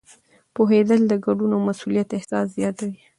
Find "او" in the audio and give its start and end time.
1.55-1.61